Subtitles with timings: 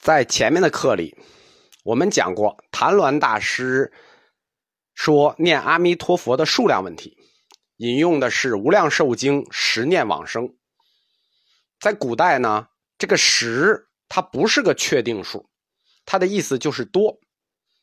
[0.00, 1.14] 在前面的课里，
[1.84, 3.92] 我们讲过谭鸾大师
[4.94, 7.18] 说念阿弥陀佛的数量问题，
[7.76, 10.56] 引用的是《无量寿经》十念往生。
[11.78, 15.50] 在古代呢，这个十它不是个确定数，
[16.06, 17.20] 它的意思就是多。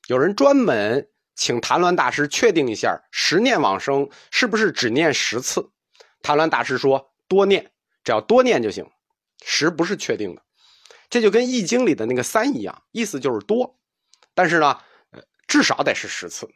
[0.08, 5.70] 有人专门请谭鸾大师确定一下，十念往生是不是只念十次？
[6.24, 7.72] 谭鸾大师说多念，
[8.04, 8.90] 只要多念就行，
[9.46, 10.42] 十不是确定的。
[11.10, 13.80] 这就跟《易经》里的那个三一样，意思就是多，
[14.34, 14.78] 但是呢，
[15.48, 16.48] 至少得是十次。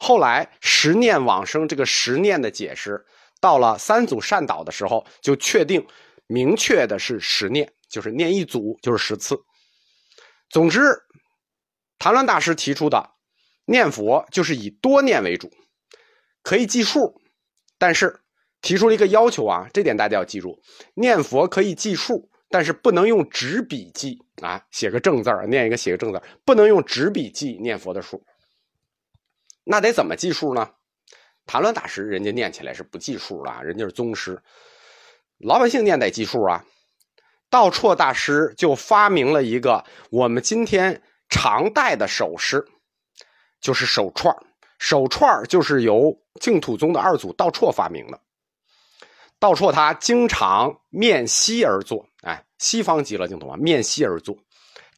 [0.00, 3.06] 后来十念往生这个十念的解释，
[3.40, 5.86] 到了三祖善导的时候，就确定
[6.26, 9.38] 明确的是十念，就是念一组就是十次。
[10.50, 10.80] 总之，
[11.98, 13.10] 谭鸾大师提出的
[13.66, 15.50] 念佛就是以多念为主，
[16.42, 17.20] 可以计数，
[17.78, 18.20] 但是
[18.60, 20.60] 提出了一个要求啊，这点大家要记住：
[20.94, 22.28] 念佛可以计数。
[22.48, 28.24] 但是不能用纸笔记啊，写个正字儿念一个写个正字不能用纸笔记念佛的数。
[29.64, 30.70] 那得怎么计数呢？
[31.44, 34.42] 谭鸾大师人家念起来是不计数的，人家是宗师，
[35.38, 36.64] 老百姓念得计数啊。
[37.48, 42.66] 道绰大师就发明了一个我们今天常戴的首饰，
[43.60, 44.34] 就是手串
[44.78, 48.20] 手串就是由净土宗的二祖道绰发明的。
[49.38, 54.36] 道绰他经常面西而坐，哎，西方极乐净土啊，面西而坐，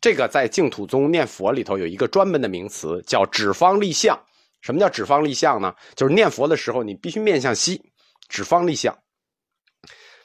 [0.01, 4.19] 这个在净土宗念佛里头有一个专门的名词，叫指方立相。
[4.61, 5.75] 什么叫指方立相呢？
[5.95, 7.81] 就是念佛的时候，你必须面向西，
[8.29, 8.97] 指方立相。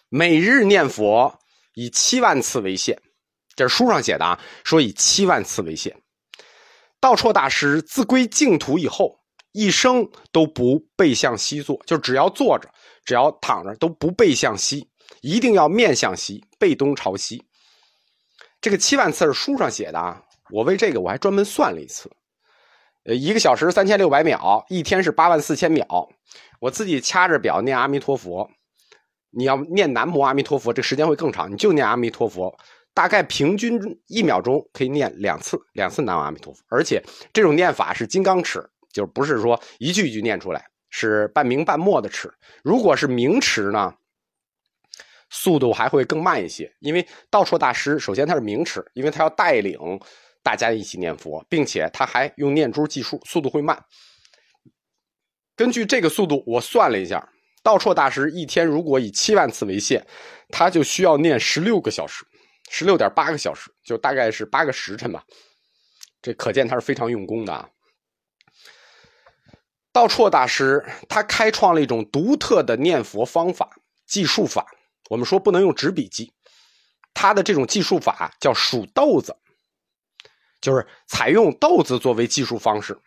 [0.10, 1.40] 每日念佛
[1.76, 3.00] 以七万次为限，
[3.56, 5.96] 这是书上写的啊，说以七万次为限。
[7.00, 9.20] 道绰大师自归净土以后，
[9.52, 12.70] 一生都不背向西坐，就只要坐着。
[13.06, 14.88] 只要躺着都不背向西，
[15.24, 17.42] 一定要面向西，背东朝西。
[18.60, 20.22] 这个七万次是书上写的啊，
[20.52, 22.12] 我为这个我还专门算了一次，
[23.06, 25.86] 呃，一个小时三千六百秒，一天是八万四千秒。
[26.60, 28.52] 我自己掐着表念阿弥陀佛，
[29.30, 31.50] 你要念南无阿弥陀佛，这时间会更长。
[31.50, 32.54] 你就念阿弥陀佛，
[32.94, 36.62] 大概平均一秒钟可以念两次，两次南无阿弥陀佛。
[36.68, 37.02] 而且
[37.32, 40.66] 这种念法是金刚持，就不是说一句一句念出来。
[40.96, 42.32] 是半明半默的持，
[42.64, 43.92] 如果是明持呢，
[45.36, 46.72] 速度还会更慢一些。
[46.80, 49.80] 因为道绰大师首先他是明持，因为他要带领
[50.44, 53.84] 大家一起念佛，并且他还用念珠计数，速度会慢。
[55.56, 57.28] 根据这个速度，我算了一下，
[57.64, 60.06] 道绰大师一天如果以七万次为限，
[60.50, 62.24] 他就需要念十六个小时，
[62.70, 65.24] 十六点八个小时，就大概是八个时辰吧。
[66.22, 67.68] 这可见他是非常用功的啊。
[69.92, 73.70] 道绰大师他开创了一种独特的念佛方法
[74.06, 74.66] 计数法。
[75.10, 76.34] 我们说不能用纸笔记，
[77.14, 79.36] 他的这种计数法叫数豆子，
[80.62, 82.98] 就是采用豆子作为计数方式。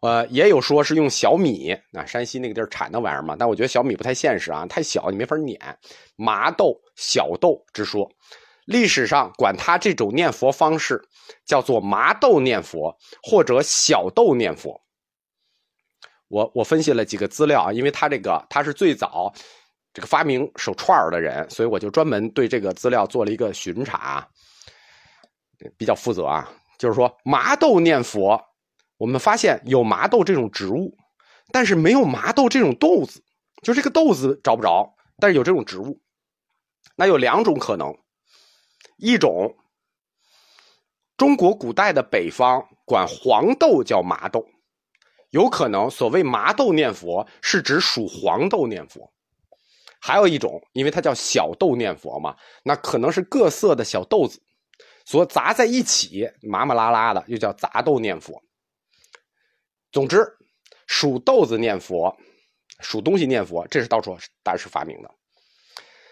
[0.00, 3.34] 呃，也有说是用小米，啊，山西那个地儿产那玩意儿嘛。
[3.38, 5.58] 但我觉得小米不太现实啊，太小你没法碾。
[6.16, 8.10] 麻豆、小豆之说，
[8.66, 11.02] 历史上管他这种念佛方式
[11.46, 14.78] 叫做麻豆念佛或者小豆念佛。
[16.28, 19.32] 我我分析了几个资料啊，因为他这个他是最早
[19.94, 24.28] 这个发明手串的人，所以我就专门对这个资料做了一个巡查，
[25.78, 26.52] 比较负责啊。
[26.76, 28.38] 就是说麻豆念佛，
[28.96, 30.98] 我们发现有麻豆这种植物，
[31.52, 33.22] 但是没有麻豆这种豆子，
[33.62, 36.00] 就这个豆子找不着，但是有这种植物。
[36.96, 37.96] 那有两种可能，
[38.96, 39.56] 一种
[41.16, 44.44] 中国古代的北方管黄豆叫麻豆。
[45.30, 49.12] 有可能所谓麻豆念佛是指属黄豆念佛，
[50.06, 54.38] 还有一种，因为它叫小豆念佛嘛，那可能是各色的小豆子
[55.06, 58.42] 所杂在一起，麻麻拉拉的，又叫杂豆念佛。
[59.90, 60.22] 总之，
[60.86, 62.14] 数豆子念佛，
[62.80, 65.10] 数东西念佛，这是到处大师发明的。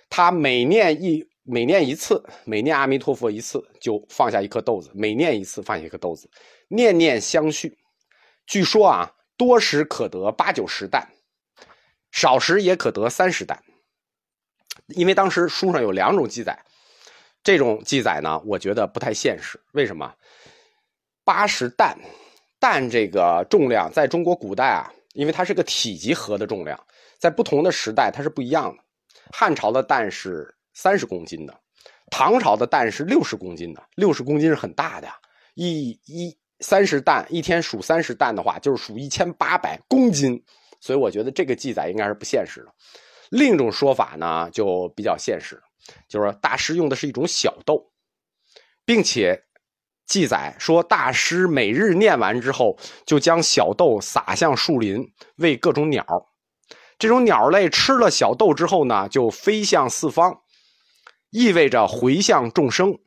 [0.08, 6.30] 他每念一每念一次，每念阿弥陀佛一次，就放下一颗豆子；每念一次，放下一颗豆子，
[6.68, 7.76] 念念相续。
[8.46, 11.06] 据说啊，多时可得八九十担，
[12.10, 13.62] 少时也可得三十担。
[14.88, 16.58] 因为当时书上有两种记载，
[17.42, 19.60] 这种记载呢，我觉得不太现实。
[19.72, 20.14] 为什么？
[21.24, 21.96] 八十担，
[22.58, 26.78] 担这个重量，在中国古代啊，因为它是个体积和的重量，
[27.18, 28.82] 在不同的时代它是不一样的。
[29.32, 31.58] 汉朝的担是三十公斤的，
[32.10, 35.14] 唐朝的担是六十公斤的，六十公斤是很大的呀，
[35.54, 36.36] 一一。
[36.64, 40.40] 三十担一天数三十担的话，就是数一千八百公斤，
[40.80, 42.72] 所以我觉得这个记载应该是不现实的。
[43.32, 45.58] 另一种说法呢，就比较现实，
[46.06, 47.90] 就是大师用的是一种小豆，
[48.84, 49.42] 并且
[50.04, 56.04] 记载说，大师每日念完之后，就将小豆撒向树林，喂各种鸟。
[56.98, 60.42] 这种鸟类吃了小豆之后呢，就飞向四方，
[61.30, 62.98] 意味着回向众生。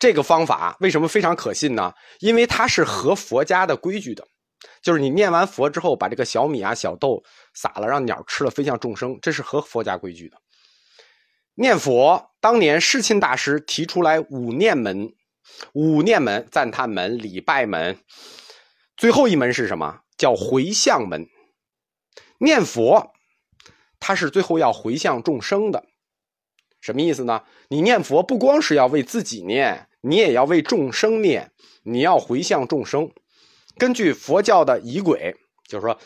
[0.00, 1.94] 这个方法为什么非常可信呢？
[2.18, 4.26] 因为它是合佛家的规矩的，
[4.82, 7.22] 就是你念完佛之后，把这个小米啊、小豆
[7.60, 10.40] 撒了，让鸟吃了，飞向众生，这是合佛家规矩的。
[11.54, 15.12] 念佛，当年世亲大师提出来五念门，
[15.72, 17.98] 五念门、赞叹门、礼拜门，
[18.96, 20.02] 最后一门是什么？
[20.16, 21.26] 叫回向门。
[22.38, 23.12] 念佛，
[23.98, 25.84] 它是最后要回向众生的，
[26.80, 27.42] 什么意思呢？
[27.68, 29.86] 你念佛不光是要为自己念。
[30.00, 31.50] 你也要为众生念，
[31.82, 33.10] 你要回向众生。
[33.76, 35.34] 根据佛教的仪轨，
[35.66, 35.98] 就是说，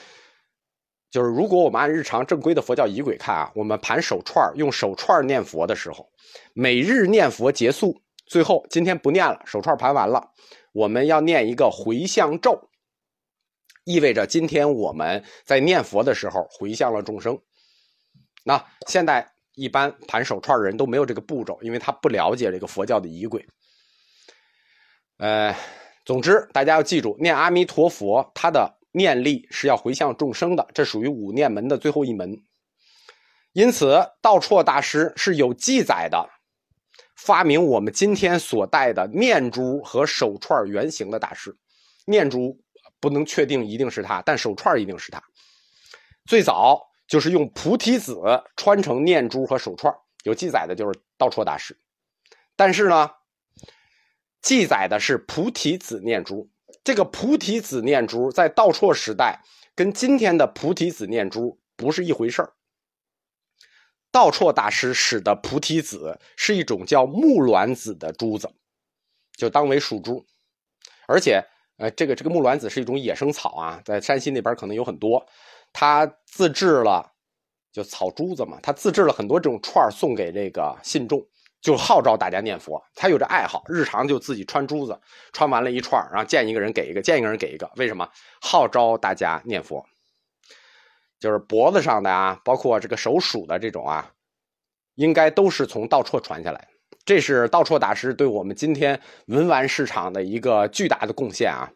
[1.12, 6.10] 就是如果我们按日常正规的佛教仪轨看啊，我们盘手串用手串念佛的时候，
[6.54, 10.30] 每日念佛结束，最后今天不念了，手串盘完了，
[10.72, 12.70] 我们要念一个回向咒，
[13.84, 17.38] 意味着今天我们在念佛的时候回向了众生。
[18.42, 23.46] 那现在一般盘手串的人都没有这个步骤，因为他不了解这个佛教的仪轨。
[25.18, 25.54] 呃，
[26.06, 32.40] 总之，大家要记住，念阿弥陀佛，他的念力是要回向众生的，这属于五念门的最后一门。
[33.52, 36.28] 因此，道绰大师是有记载的，
[37.16, 41.56] 发明我们今天所戴的念珠和手串原型的大师。
[42.04, 42.58] 念珠
[43.00, 45.22] 不能确定一定是他，但手串一定是他。
[46.26, 48.16] 最早就是用菩提子
[48.56, 49.92] 穿成念珠和手串，
[50.22, 51.76] 有记载的就是道绰大师。
[52.54, 53.10] 但是呢？
[54.40, 56.50] 记载的是菩提子念珠，
[56.84, 59.40] 这个菩提子念珠在道绰时代
[59.74, 62.52] 跟今天的菩提子念珠不是一回事儿。
[64.10, 68.52] 道绰大师使的菩提子是一种叫木卵子的珠子，
[69.36, 70.26] 就当为属珠，
[71.08, 71.42] 而且
[71.78, 75.26] 呃，这个这个木卵子是一种野生草啊，在山西那边可能有很多，
[75.72, 77.10] 他自制了
[77.72, 81.26] 就草珠子嘛，他自制了很多这种串送给这个信众。
[81.62, 85.00] 就号召大家念佛，他有这爱好，日常就自己穿珠子，
[85.32, 87.70] 穿完了一串，然后见一个人给一个，见一个人给一个。
[87.76, 88.06] 为什么
[88.40, 89.86] 号召大家念佛？
[91.20, 94.10] 就是脖子上的啊，包括这个手数的这种啊，
[94.96, 96.68] 应该都是从道绰传下来。
[97.04, 101.70] 这是道绰大师对我们今天文玩市场的一个巨大的贡献啊。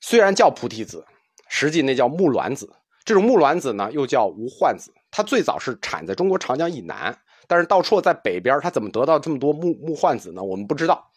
[0.00, 1.06] 虽然叫菩提子，
[1.48, 2.68] 实际那叫木卵子。
[3.04, 7.16] 这种木卵子呢，又叫无患子，它最早是产在中国长江以南。
[7.50, 10.40] 但是道绰在北边，他怎么得到这么多木木幻子呢？
[10.40, 11.10] 我们不知道。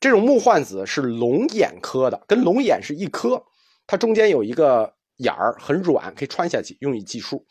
[0.00, 3.44] 这种木幻子是龙眼科的，跟龙眼是一科，
[3.86, 7.44] 它中间有一个眼儿，很软，可以穿下去，用以计数。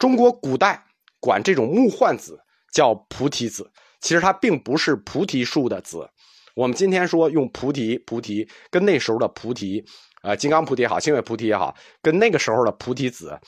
[0.00, 0.84] 中国古代
[1.20, 2.36] 管这种木幻子
[2.72, 3.70] 叫菩提子，
[4.00, 6.10] 其实它并不是菩提树的子。
[6.56, 9.84] 我们今天说用菩提，菩提跟那时候的菩提，
[10.24, 11.72] 呃，金刚菩提也好，星月菩提也好，
[12.02, 13.38] 跟那个时候的菩提子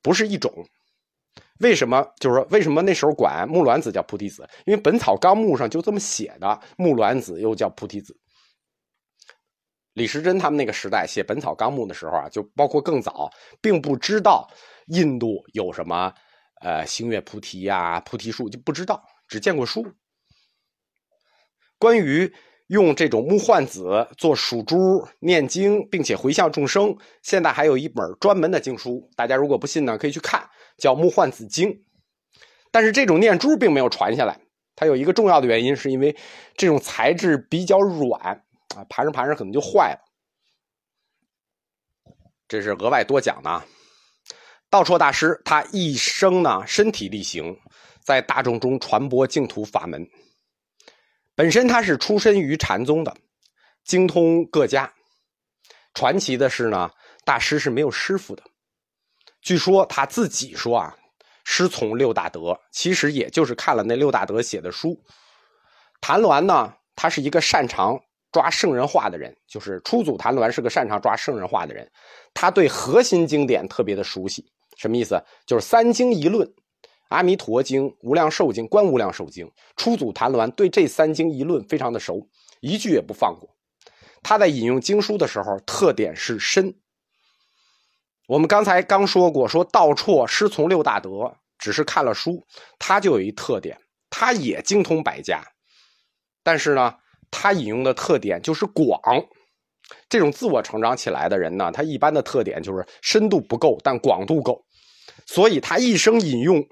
[0.00, 0.52] 不是一种。
[1.62, 2.04] 为什么？
[2.18, 4.48] 就是说，为什么那时候管木卵子叫菩提子？
[4.66, 8.16] 因为《本草纲目》上就这么写的，木卵子又叫菩提子。
[9.94, 13.30] 李时珍他们那个时代写《本草纲目》的时候啊，就包括更早，
[13.60, 14.48] 并不知道
[14.86, 16.12] 印度有什么
[16.62, 19.86] 呃星月菩提呀、菩提树，就不知道，只见过书。
[21.78, 22.32] 关于
[22.68, 30.48] 用这种木幻子做属珠念经，并且回向众生，现在还有一本专门的经书，大家如果不信呢，可以去看。
[30.82, 31.84] 叫木幻子经，
[32.72, 34.40] 但是这种念珠并没有传下来。
[34.74, 36.16] 它有一个重要的原因，是因为
[36.56, 38.20] 这种材质比较软
[38.74, 40.00] 啊，盘着盘着可能就坏了。
[42.48, 43.64] 这是额外多讲的啊。
[44.68, 47.56] 道绰大师他一生呢身体力行，
[48.04, 50.04] 在大众中传播净土法门。
[51.36, 53.16] 本身他是出身于禅宗的，
[53.84, 54.92] 精通各家。
[55.94, 56.90] 传奇的是呢，
[57.24, 58.42] 大师是没有师傅的。
[59.42, 60.96] 据说他自己说啊，
[61.44, 64.96] 师从六大德，其实也就是看了那六大德写的书。
[66.00, 71.90] 谭鸾呢，他是一个擅长抓圣人话的人，就是初祖谭鸾是个擅长抓圣人话的人。
[72.32, 74.44] 他对核心经典特别的熟悉，
[74.78, 75.20] 什么意思？
[75.44, 76.46] 就是三经一论，
[77.08, 79.44] 《阿弥陀经》《无量寿经》《观无量寿经》。
[79.76, 82.28] 初祖谭鸾对这三经一论非常的熟，
[82.60, 83.50] 一句也不放过。
[84.22, 86.72] 他在引用经书的时候，特点是深。
[88.32, 92.42] 我们刚才刚说过，说道绰师从六大德，只是看了书，
[92.78, 95.44] 他就有一特点，他也精通百家，
[96.42, 96.94] 但是呢，
[97.30, 98.98] 他引用的特点就是广。
[100.08, 104.64] 这种自我成长起来的人呢，他一般的特点就是深度不够，但广度够，
[105.26, 106.66] 所以他一生引用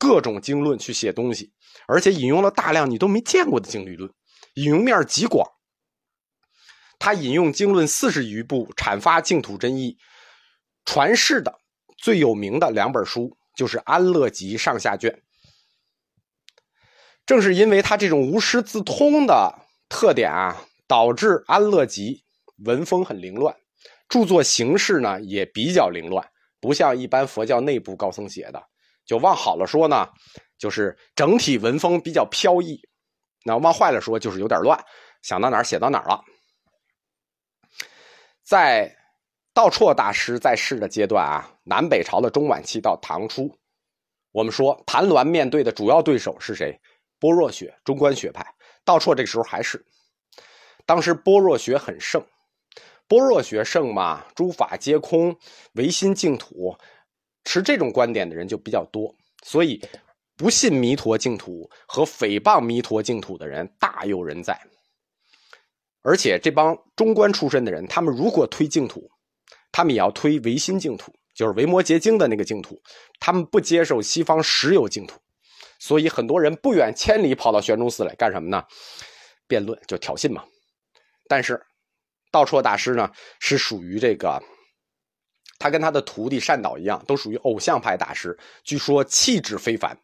[0.00, 1.52] 各种经论去写东西，
[1.86, 4.10] 而且引用了大量你都没见过的经律论，
[4.54, 5.48] 引用面极广。
[6.98, 9.96] 他引用经论四十余部，阐发净土真义，
[10.84, 11.58] 传世的
[11.96, 15.22] 最有名的两本书就是《安乐集》上下卷。
[17.26, 19.54] 正是因为他这种无师自通的
[19.88, 22.22] 特点啊，导致《安乐集》
[22.66, 23.56] 文风很凌乱，
[24.08, 26.28] 著作形式呢也比较凌乱，
[26.60, 28.62] 不像一般佛教内部高僧写的。
[29.06, 30.08] 就往好了说呢，
[30.58, 32.76] 就是整体文风比较飘逸；
[33.44, 34.78] 那往坏了说，就是有点乱，
[35.22, 36.22] 想到哪儿写到哪儿了。
[38.42, 38.94] 在
[39.54, 43.56] 道绰大师在世的阶段啊，南北朝的中晚期到唐初，
[44.32, 46.76] 我们说谭鸾面对的主要对手是谁？
[47.20, 48.44] 般若学、中观学派。
[48.84, 49.82] 道绰这个时候还是，
[50.84, 52.20] 当时般若学很盛，
[53.06, 55.34] 般若学盛嘛，诸法皆空，
[55.74, 56.76] 唯心净土，
[57.44, 59.80] 持这种观点的人就比较多，所以
[60.36, 64.60] 不信弥陀净土和诽谤弥陀净土的人大有人在。
[66.02, 69.08] 而且这帮中观出身的人，他们如果推净土，
[69.74, 72.80] 他们也要推唯心净土，就是维摩诘经的那个净土，
[73.18, 75.18] 他们不接受西方实有净土，
[75.80, 78.62] 所以很多人不远千里跑到玄宗寺来干什么呢？
[79.48, 80.44] 辩论就挑衅嘛。
[81.26, 81.60] 但是
[82.30, 84.40] 道绰大师呢，是属于这个，
[85.58, 89.98] 他跟他的徒弟善导一样，都属于偶像派大师，据说气质非凡。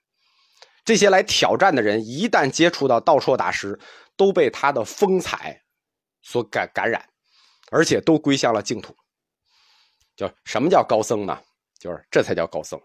[0.85, 3.79] 这些来挑战的人，一旦接触到道绰大师，
[4.17, 5.62] 都被他的风采。
[6.23, 7.09] 所感感染，
[7.71, 8.97] 而且都归向了净土。
[10.21, 11.41] 就什么叫高僧呢？
[11.79, 12.79] 就是这才叫高僧。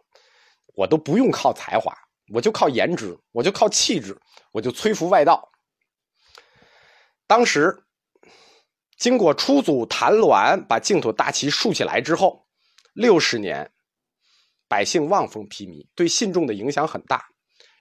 [0.74, 1.94] 我都不用靠才华，
[2.34, 4.18] 我就靠颜值，我就靠气质，
[4.54, 5.51] 我就摧服外道。
[7.27, 7.77] 当时
[8.98, 12.48] 经过初祖谭鸾把净土大旗竖起来之后，
[12.94, 13.70] 六十年，
[14.70, 17.27] 百姓望风披靡，对信众的影响很大。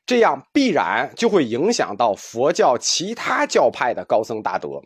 [0.04, 4.82] 这样必然就会影响到佛教其他教派的高僧大德。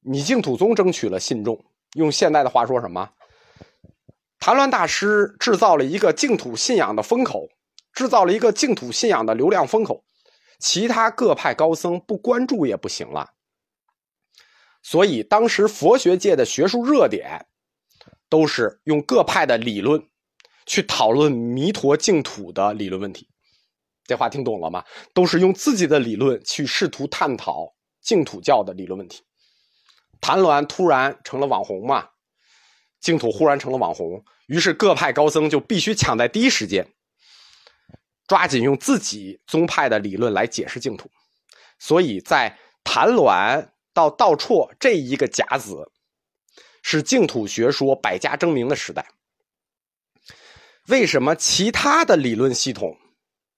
[0.00, 3.10] 你净土宗争取了信众，用现代的话说什么？
[4.38, 7.48] 谭鸾大师制造了一个净土信仰的风口，
[7.92, 10.04] 制造了一个净土信仰的流量风口，
[10.58, 13.30] 其他各派高僧不关注也不行了。
[14.82, 17.46] 所以当时佛学界的学术热点，
[18.30, 20.02] 都是用各派的理论
[20.64, 23.28] 去讨论弥陀净土的理论问题。
[24.04, 24.82] 这话听懂了吗？
[25.12, 29.22] 都是用自己的理论去试图探讨净土教的理论问题。
[30.30, 32.08] 谭鸾突然成了网红嘛，
[33.00, 36.86] 净土忽然成了网红，于是各派高僧就必须抢在第一时间，
[38.28, 41.10] 抓紧用自己宗派的理论来解释净土。
[41.80, 45.90] 所以在谭鸾到道绰这一个甲子，
[46.80, 49.04] 是净土学说百家争鸣的时代。
[50.86, 52.96] 为什么其他的理论系统，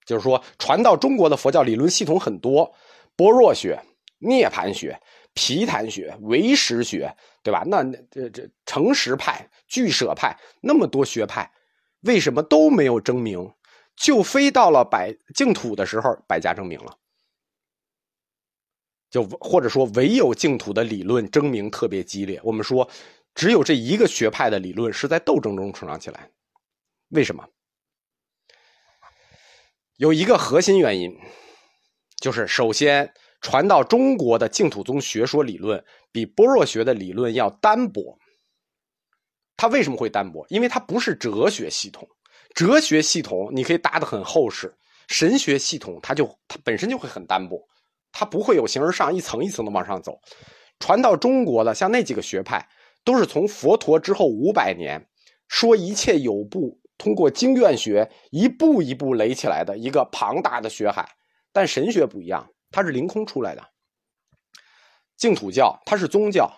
[0.07, 2.75] 就是说传到中国的佛教理论系统很多，
[3.15, 3.79] 般若学、
[4.21, 4.99] 涅盘学。
[5.35, 7.65] 皮谈学、唯识学，对吧？
[7.67, 11.51] 那这这诚实派、俱舍派那么多学派，
[12.03, 13.53] 为什么都没有争鸣？
[13.97, 16.99] 就非到了百净土的时候，百家争鸣了。
[19.11, 22.41] 就或者说，唯有净土的理论争鸣特别激烈。
[22.43, 22.89] 我们说，
[23.35, 26.31] 只有这一个学派的理论是在斗争中成长起来。
[27.09, 27.47] 为什么？
[29.97, 31.19] 有一个核心原因，
[32.17, 33.15] 就是首先。
[33.43, 38.17] 传到中国的净土宗学说理论比般若学的理论要单薄。
[39.57, 40.47] 它为什么会单薄？
[40.49, 42.09] 因为它不是哲学系统。
[42.55, 44.75] 哲学系统你可以搭得很厚实，
[45.09, 47.61] 神学系统它就它本身就会很单薄，
[48.13, 50.19] 它不会有形而上一层一层的往上走。
[50.79, 52.67] 传到中国的像那几个学派，
[53.05, 55.05] 都是从佛陀之后五百年
[55.49, 61.09] 说一切有部，通过经院学一步一步垒起来的一个庞大的学海。
[61.53, 62.49] 但神学不一样。
[62.73, 63.65] 它是凌空出来的，
[65.17, 66.51] 净土教它是宗教、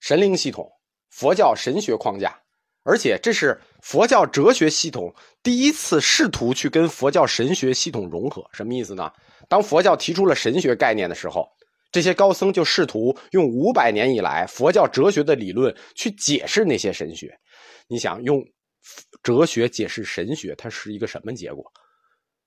[0.00, 0.70] 神灵系统、
[1.10, 2.40] 佛教神学框架，
[2.84, 8.48] 而且这是佛教哲学系统第一次试图去跟佛教神学系统融合。
[8.52, 9.12] 什么意思呢？
[9.48, 11.46] 当佛教提出了神学概念的时候，
[11.92, 17.38] 这些高僧就试图用五百年以来佛教哲学的理论去解释那些神学。
[17.88, 18.44] 你想用
[19.22, 21.64] 哲学解释神学，它是一个什么结果？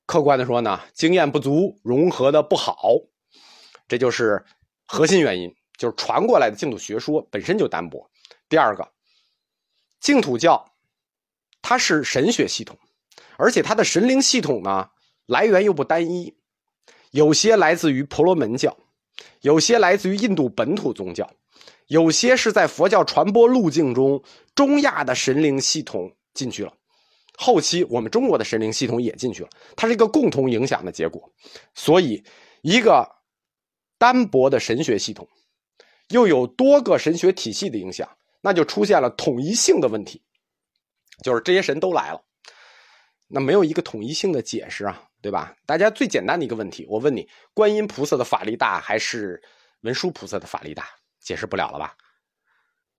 [0.10, 2.96] 客观的说呢，经验不足，融合的不好，
[3.88, 4.44] 这就是
[4.88, 5.56] 核心原因。
[5.78, 8.10] 就是传过来的净土学说本身就单薄。
[8.50, 8.90] 第二个，
[10.00, 10.74] 净土教
[11.62, 12.76] 它是神学系统，
[13.38, 14.90] 而且它的神灵系统呢
[15.28, 16.36] 来源又不单一，
[17.12, 18.76] 有些来自于婆罗门教，
[19.42, 21.32] 有些来自于印度本土宗教，
[21.86, 24.24] 有些是在佛教传播路径中
[24.56, 26.74] 中亚的神灵系统进去了。
[27.42, 31.32] 后期我们中国的神灵系统也进去了，它是一个共同影响的结果。
[31.74, 32.22] 所以，
[32.64, 33.10] 一个
[33.98, 35.26] 单薄的神学系统，
[36.10, 38.10] 又有多个神学体系的影响，
[38.42, 40.22] 那就出现了统一性的问题，
[41.24, 42.22] 就是这些神都来了，
[43.30, 45.56] 那没有一个统一性的解释啊，对吧？
[45.66, 49.42] 大家最简单的一个问题，我问你：观音菩萨的法力大还是
[49.84, 50.86] 文殊菩萨的法力大？
[51.22, 51.96] 解释不了了吧？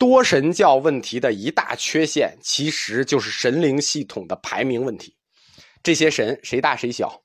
[0.00, 5.14] 多神教问题的一大缺陷，其实就是神灵系统的排名问题。
[5.82, 7.22] 这些神谁大谁小，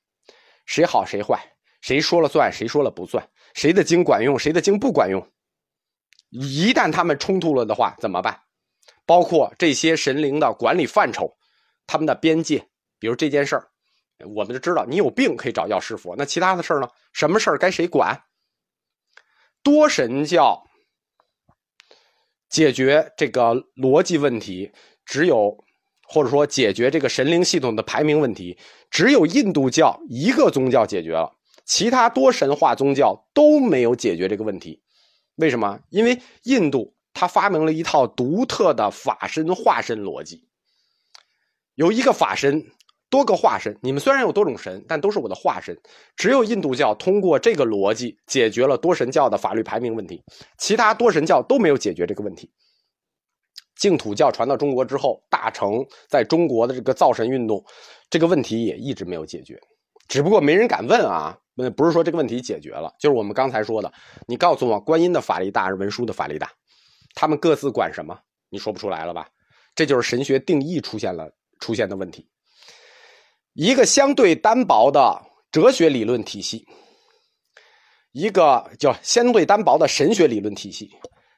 [0.65, 1.39] 谁好谁坏，
[1.79, 5.25] 谁说了算，谁说了不算，谁的经管用，谁的经不管用。
[6.31, 8.37] 一旦他们冲突了的话，怎么办？
[9.05, 11.33] 包括这些神灵的管理范畴，
[11.87, 12.67] 他们的边界，
[12.99, 13.69] 比如这件事儿，
[14.35, 16.89] 我们就知道你有病可以找药师佛，那其他的事儿呢？
[17.13, 18.21] 什么事儿该谁管？
[19.63, 20.61] 多神教。
[22.49, 24.71] 解决这个逻辑问题，
[25.05, 25.57] 只有
[26.07, 28.57] 或者说解决这个神灵系统的排名问题，
[28.89, 31.31] 只有印度教一个宗教解决了，
[31.65, 34.81] 其他多神话宗教都没有解决这个问题。
[35.35, 35.79] 为什么？
[35.89, 40.47] 因为印度他发明了一套独特的法身化身逻辑，
[41.75, 42.71] 有一个法身。
[43.15, 45.73] 多个化身，你们虽然有多种神，但都是我的化身。
[46.17, 50.21] 只有印度教通过这个逻辑解决了多神教的法律排名问题，
[50.57, 52.51] 其他多神教都没有解决这个问题。
[53.77, 57.63] 净土教传到中国之后，大成在中国的这个造神运动，
[58.09, 59.57] 这个问题也一直没有解决，
[60.09, 61.39] 只不过没人敢问啊。
[61.53, 63.89] 那不是说这个问题解决了，就是我们刚才说的，
[64.27, 66.51] 你告诉我，观音的法力大还是文殊的法力大？
[67.13, 68.19] 他们各自管什么？
[68.49, 69.29] 你说不出来了吧？
[69.73, 71.31] 这就是神学定义出现了
[71.61, 72.27] 出现的问题。
[73.55, 76.67] 一个相对单薄的哲学理论体系，
[78.11, 80.91] 一个叫相对单薄的神学理论体系，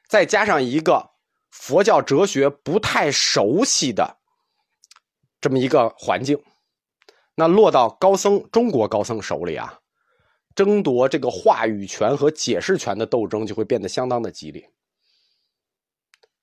[0.08, 1.10] 再加上一个
[1.52, 4.18] 佛教哲学不太熟悉的
[5.40, 6.36] 这么一个环境，
[7.36, 9.78] 那落到高僧中国高僧手里啊，
[10.56, 14.68] 争夺这个话语权和解释权的斗争就会变得相当的激烈。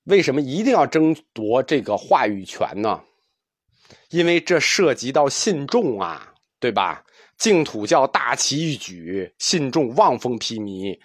[0.04, 3.04] 为什么一定要争夺这个话语权呢？
[4.10, 7.02] 因为这涉及到信众啊，对吧？
[7.38, 10.98] 净土教大旗一举，信众望风披靡，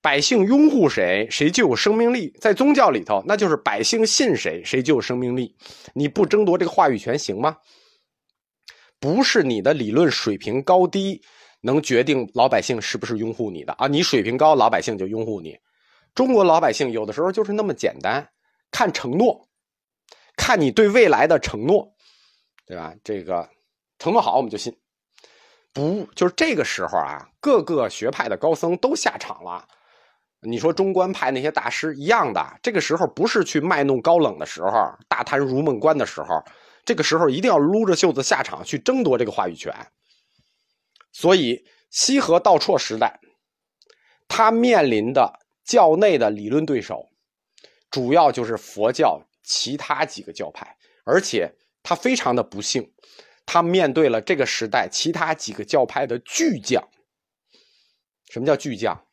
[0.00, 2.32] 百姓拥护谁，谁就有生命力。
[2.40, 5.56] 在宗教里头，那就是百姓信谁，谁就有生命力。
[5.92, 7.56] 你不争夺这个话语权行吗？
[9.00, 11.20] 不是你的理论水平高低
[11.62, 13.88] 能决定老百姓是不是拥护你的啊！
[13.88, 15.58] 你水平高，老百姓就拥护你。
[16.14, 18.24] 中国老百姓有的时候就是那么简单，
[18.70, 19.48] 看承诺，
[20.36, 21.91] 看你对未来的承诺。
[22.72, 22.94] 对吧？
[23.04, 23.46] 这个
[23.98, 24.74] 承诺好，我们就信。
[25.74, 29.68] 不，就是这个时候啊，各个学派的高僧都下场了。
[30.40, 34.70] 你说中观派那些大师一样的，这个时候不是去卖弄高冷的时候，
[35.06, 36.42] 大谈如梦观的时候，
[36.82, 39.70] 这个时候一定要撸着袖子下场去争夺这个话语权。
[41.12, 43.20] 所以，西河道绰时代，
[44.28, 47.10] 他面临的教内的理论对手，
[47.90, 51.54] 主要就是佛教其他几个教派，而且。
[51.82, 52.92] 他非常的不幸，
[53.44, 56.86] 他面对了这个时代其他几个教派的巨匠。
[58.30, 59.04] 什么叫巨匠？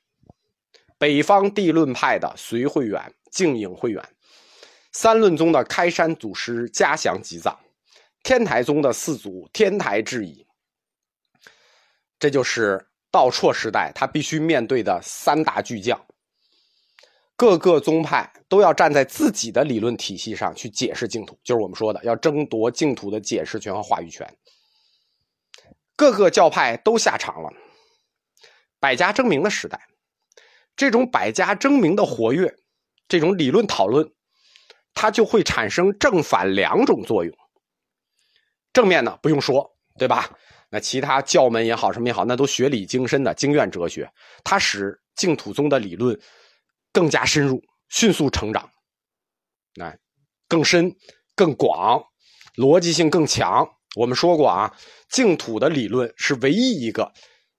[0.97, 4.03] 北方地论派的隋慧远、净影慧远，
[4.91, 7.57] 三论宗的开山祖师嘉祥吉藏，
[8.21, 10.45] 天台宗的四祖天台智已。
[12.19, 16.05] 这就是道绰时代他必须面对的三大巨匠。
[17.39, 24.29] 各个宗派都要站在自己的理论体系上去解释净土，就是我们说的要争夺净土的解释权和话语权。
[25.95, 27.49] 各个教派都下场了，
[28.77, 29.79] 百家争鸣的时代，
[30.75, 32.53] 这种百家争鸣的活跃，
[33.07, 34.11] 这种理论讨论，
[34.93, 37.33] 它就会产生正反两种作用。
[38.73, 40.29] 正面呢不用说，对吧？
[40.69, 44.11] 那其他教门也好，什么也好，那都学理精深的经院哲学，
[44.43, 46.19] 它使净土宗的理论。
[46.91, 48.69] 更加深入，迅速成长，
[49.75, 49.97] 来，
[50.47, 50.95] 更深、
[51.35, 52.03] 更广，
[52.55, 53.67] 逻辑性更强。
[53.95, 54.75] 我们说过啊，
[55.09, 57.11] 净土的理论是唯一一个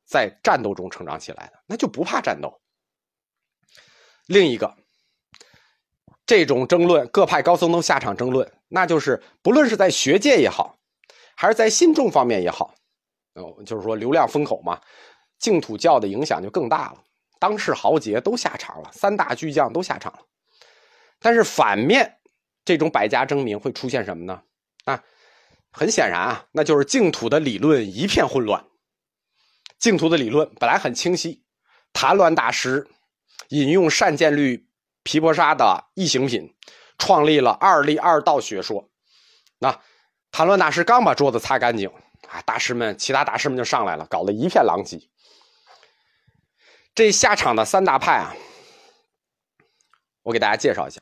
[0.07, 2.61] 在战斗中成长起来的，那就不怕战斗。
[4.27, 4.77] 另一个，
[6.25, 10.79] 这种争论，各派高僧都下场争论，那就是不论是在学界也好，
[11.37, 12.75] 还是在信众方面也好，
[13.35, 14.81] 哦，就是说流量风口嘛，
[15.38, 17.05] 净土教的影响就更大了。
[17.40, 20.20] 当世豪杰都下场了，三大巨匠都下场了，
[21.18, 22.18] 但是反面，
[22.64, 24.42] 这种百家争鸣会出现什么呢？
[24.85, 25.03] 啊，
[25.72, 28.64] 很显然啊，那就是净土的理论一片混乱。
[29.79, 31.42] 净土的理论本来很清晰，
[31.92, 32.87] 谭鸾大师
[33.48, 34.68] 引用善见律
[35.03, 36.55] 皮婆沙的异行品，
[36.98, 38.90] 创立了二立二道学说。
[39.59, 39.81] 那
[40.31, 41.90] 谭鸾大师刚把桌子擦干净，
[42.29, 45.10] 啊，大师们其他大师们就上来了，搞得一片狼藉。
[46.94, 48.35] 这下场的三大派啊，
[50.22, 51.00] 我给大家介绍一下。